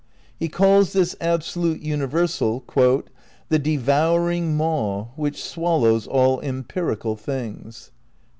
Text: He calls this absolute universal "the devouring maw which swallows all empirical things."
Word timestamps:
He 0.39 0.49
calls 0.49 0.93
this 0.93 1.15
absolute 1.21 1.81
universal 1.83 2.63
"the 3.49 3.59
devouring 3.59 4.57
maw 4.57 5.09
which 5.15 5.43
swallows 5.43 6.07
all 6.07 6.41
empirical 6.41 7.15
things." 7.15 7.91